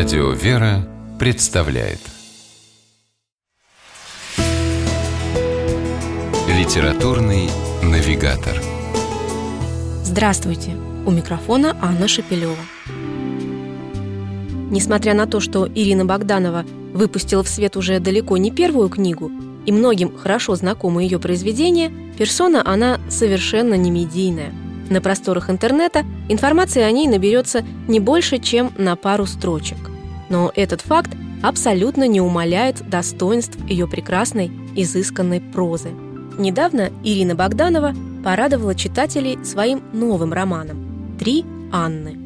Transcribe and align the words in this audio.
Радио 0.00 0.30
«Вера» 0.30 0.88
представляет 1.18 1.98
Литературный 6.48 7.50
навигатор 7.82 8.54
Здравствуйте! 10.02 10.70
У 11.04 11.10
микрофона 11.10 11.76
Анна 11.82 12.08
Шепелева. 12.08 12.56
Несмотря 14.70 15.12
на 15.12 15.26
то, 15.26 15.38
что 15.38 15.68
Ирина 15.68 16.06
Богданова 16.06 16.64
выпустила 16.94 17.44
в 17.44 17.48
свет 17.50 17.76
уже 17.76 18.00
далеко 18.00 18.38
не 18.38 18.50
первую 18.50 18.88
книгу, 18.88 19.30
и 19.66 19.70
многим 19.70 20.16
хорошо 20.16 20.56
знакомы 20.56 21.02
ее 21.02 21.18
произведения, 21.18 21.92
персона 22.16 22.62
она 22.64 22.98
совершенно 23.10 23.74
не 23.74 23.90
медийная– 23.90 24.54
на 24.90 25.00
просторах 25.00 25.48
интернета 25.50 26.04
информации 26.28 26.82
о 26.82 26.90
ней 26.90 27.06
наберется 27.06 27.64
не 27.88 28.00
больше, 28.00 28.38
чем 28.38 28.72
на 28.76 28.96
пару 28.96 29.24
строчек. 29.24 29.89
Но 30.30 30.50
этот 30.54 30.80
факт 30.80 31.10
абсолютно 31.42 32.08
не 32.08 32.20
умаляет 32.22 32.88
достоинств 32.88 33.58
ее 33.68 33.86
прекрасной, 33.86 34.50
изысканной 34.74 35.40
прозы. 35.40 35.90
Недавно 36.38 36.90
Ирина 37.04 37.34
Богданова 37.34 37.94
порадовала 38.24 38.74
читателей 38.74 39.44
своим 39.44 39.82
новым 39.92 40.32
романом 40.32 41.16
«Три 41.18 41.44
Анны». 41.72 42.16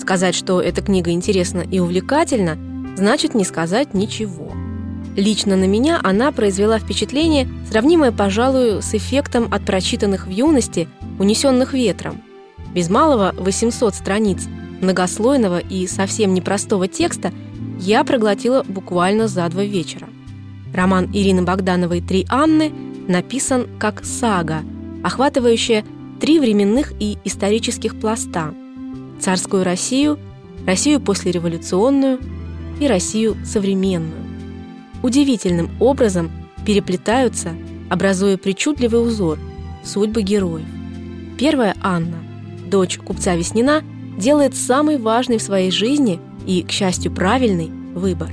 Сказать, 0.00 0.34
что 0.34 0.62
эта 0.62 0.80
книга 0.80 1.10
интересна 1.10 1.60
и 1.60 1.80
увлекательна, 1.80 2.56
значит 2.96 3.34
не 3.34 3.44
сказать 3.44 3.92
ничего. 3.92 4.52
Лично 5.16 5.56
на 5.56 5.64
меня 5.64 6.00
она 6.02 6.30
произвела 6.30 6.78
впечатление, 6.78 7.48
сравнимое, 7.68 8.12
пожалуй, 8.12 8.80
с 8.80 8.94
эффектом 8.94 9.52
от 9.52 9.64
прочитанных 9.64 10.28
в 10.28 10.30
юности 10.30 10.88
унесенных 11.18 11.74
ветром. 11.74 12.22
Без 12.72 12.88
малого 12.88 13.34
800 13.36 13.96
страниц 13.96 14.46
многослойного 14.80 15.58
и 15.58 15.88
совсем 15.88 16.34
непростого 16.34 16.86
текста 16.86 17.32
я 17.78 18.04
проглотила 18.04 18.62
буквально 18.62 19.28
за 19.28 19.48
два 19.48 19.64
вечера. 19.64 20.08
Роман 20.74 21.10
Ирины 21.12 21.42
Богдановой 21.42 22.00
«Три 22.00 22.26
Анны» 22.28 22.72
написан 23.08 23.66
как 23.78 24.04
сага, 24.04 24.62
охватывающая 25.02 25.84
три 26.20 26.38
временных 26.38 26.92
и 27.00 27.16
исторических 27.24 27.98
пласта– 27.98 28.52
царскую 29.20 29.64
Россию, 29.64 30.18
Россию 30.66 31.00
послереволюционную 31.00 32.18
и 32.80 32.86
Россию 32.86 33.36
современную. 33.44 34.22
Удивительным 35.02 35.70
образом 35.80 36.30
переплетаются, 36.66 37.54
образуя 37.88 38.36
причудливый 38.36 39.06
узор, 39.06 39.38
судьбы 39.84 40.22
героев. 40.22 40.66
Первая 41.38 41.76
Анна, 41.80 42.18
дочь 42.66 42.98
купца 42.98 43.36
Веснина, 43.36 43.82
делает 44.18 44.56
самый 44.56 44.98
важный 44.98 45.38
в 45.38 45.42
своей 45.42 45.70
жизни 45.70 46.20
и, 46.48 46.62
к 46.62 46.72
счастью, 46.72 47.12
правильный 47.12 47.70
выбор. 47.94 48.30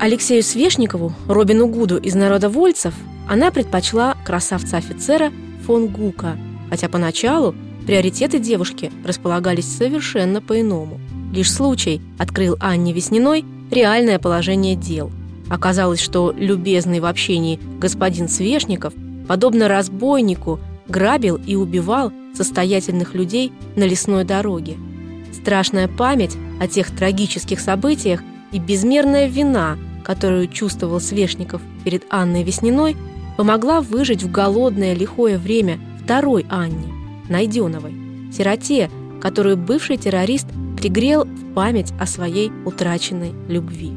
Алексею 0.00 0.42
Свешникову, 0.42 1.14
Робину 1.28 1.68
Гуду 1.68 1.96
из 1.96 2.14
народа 2.14 2.50
вольцев, 2.50 2.92
она 3.28 3.50
предпочла 3.50 4.16
красавца-офицера 4.26 5.32
фон 5.64 5.86
Гука, 5.86 6.36
хотя 6.68 6.88
поначалу 6.88 7.54
приоритеты 7.86 8.40
девушки 8.40 8.90
располагались 9.04 9.64
совершенно 9.64 10.42
по-иному. 10.42 11.00
Лишь 11.32 11.52
случай 11.52 12.02
открыл 12.18 12.56
Анне 12.60 12.92
Весниной 12.92 13.44
реальное 13.70 14.18
положение 14.18 14.74
дел. 14.74 15.10
Оказалось, 15.48 16.00
что 16.00 16.34
любезный 16.36 16.98
в 16.98 17.06
общении 17.06 17.60
господин 17.78 18.28
Свешников, 18.28 18.92
подобно 19.28 19.68
разбойнику, 19.68 20.58
грабил 20.88 21.36
и 21.46 21.54
убивал 21.54 22.12
состоятельных 22.34 23.14
людей 23.14 23.52
на 23.76 23.84
лесной 23.84 24.24
дороге. 24.24 24.76
Страшная 25.40 25.86
память 25.86 26.36
о 26.60 26.66
тех 26.66 26.90
трагических 26.90 27.60
событиях 27.60 28.22
и 28.52 28.58
безмерная 28.58 29.28
вина, 29.28 29.78
которую 30.04 30.48
чувствовал 30.48 31.00
Свешников 31.00 31.60
перед 31.84 32.04
Анной 32.10 32.42
Весниной, 32.42 32.96
помогла 33.36 33.80
выжить 33.80 34.22
в 34.22 34.30
голодное 34.30 34.94
лихое 34.94 35.38
время 35.38 35.78
второй 36.02 36.46
Анне, 36.48 36.92
Найденовой, 37.28 37.92
сироте, 38.32 38.90
которую 39.20 39.56
бывший 39.56 39.98
террорист 39.98 40.46
пригрел 40.76 41.24
в 41.24 41.54
память 41.54 41.92
о 42.00 42.06
своей 42.06 42.50
утраченной 42.64 43.32
любви. 43.48 43.92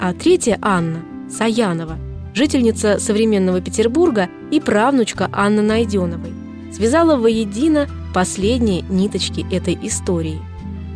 А 0.00 0.14
третья 0.14 0.58
Анна, 0.62 1.02
Саянова, 1.30 1.98
жительница 2.34 2.98
современного 2.98 3.60
Петербурга 3.60 4.28
и 4.50 4.58
правнучка 4.58 5.28
Анны 5.32 5.62
Найденовой, 5.62 6.32
связала 6.72 7.16
воедино 7.16 7.88
последние 8.14 8.82
ниточки 8.82 9.46
этой 9.54 9.78
истории. 9.82 10.40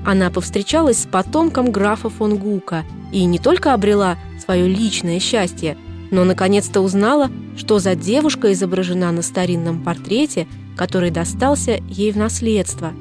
Она 0.06 0.30
повстречалась 0.30 1.02
с 1.02 1.06
потомком 1.06 1.70
графа 1.70 2.08
фон 2.08 2.38
Гука 2.38 2.84
и 3.12 3.24
не 3.24 3.38
только 3.38 3.74
обрела 3.74 4.16
свое 4.42 4.68
личное 4.68 5.18
счастье, 5.18 5.76
но 6.10 6.24
наконец-то 6.24 6.80
узнала, 6.80 7.30
что 7.58 7.78
за 7.80 7.94
девушка 7.94 8.52
изображена 8.52 9.12
на 9.12 9.20
старинном 9.20 9.82
портрете, 9.82 10.46
который 10.76 11.10
достался 11.10 11.80
ей 11.88 12.12
в 12.12 12.16
наследство, 12.16 12.92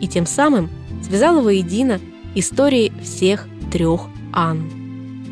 и 0.00 0.06
тем 0.06 0.26
самым 0.26 0.68
связала 1.02 1.40
воедино 1.40 1.98
истории 2.34 2.92
всех 3.02 3.48
трех 3.72 4.02
Ан. 4.32 4.70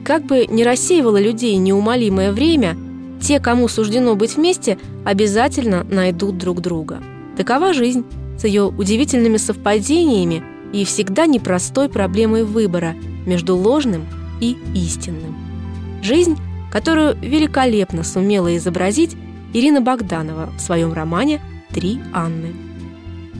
Как 0.04 0.24
бы 0.24 0.46
не 0.46 0.64
рассеивало 0.64 1.20
людей 1.20 1.56
неумолимое 1.56 2.32
время– 2.32 2.76
те, 3.20 3.40
кому 3.40 3.68
суждено 3.68 4.14
быть 4.14 4.36
вместе, 4.36 4.78
обязательно 5.04 5.84
найдут 5.84 6.38
друг 6.38 6.60
друга. 6.60 7.02
Такова 7.36 7.72
жизнь 7.72 8.04
с 8.38 8.44
ее 8.44 8.64
удивительными 8.64 9.36
совпадениями 9.36 10.42
и 10.72 10.84
всегда 10.84 11.26
непростой 11.26 11.88
проблемой 11.88 12.44
выбора 12.44 12.94
между 13.26 13.56
ложным 13.56 14.06
и 14.40 14.56
истинным. 14.74 15.36
Жизнь, 16.02 16.36
которую 16.70 17.16
великолепно 17.20 18.04
сумела 18.04 18.56
изобразить 18.56 19.16
Ирина 19.52 19.80
Богданова 19.80 20.50
в 20.56 20.60
своем 20.60 20.92
романе 20.92 21.40
«Три 21.72 22.00
Анны». 22.12 22.54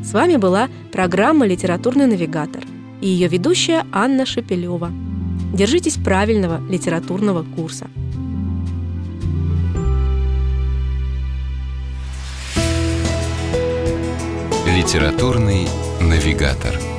С 0.03 0.13
вами 0.13 0.37
была 0.37 0.69
программа 0.93 1.47
«Литературный 1.47 2.07
навигатор» 2.07 2.63
и 3.01 3.09
ее 3.09 3.29
ведущая 3.29 3.85
Анна 3.93 4.27
Шепелева. 4.27 4.91
Держитесь 5.53 5.97
правильного 5.97 6.61
литературного 6.69 7.45
курса– 7.57 7.89
Литературный 14.79 15.67
навигатор. 16.01 16.98